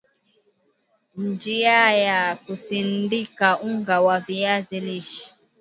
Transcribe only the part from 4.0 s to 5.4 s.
wa viazi lish